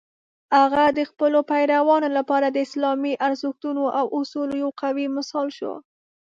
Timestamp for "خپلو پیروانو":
1.09-2.09